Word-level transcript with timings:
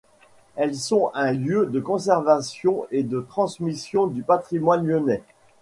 Elles 0.55 0.73
sont 0.75 1.11
un 1.13 1.31
lieu 1.31 1.67
de 1.67 1.79
conservation 1.79 2.87
et 2.89 3.03
de 3.03 3.19
transmission 3.19 4.07
du 4.07 4.23
patrimoine 4.23 4.83
lyonnais. 4.83 5.21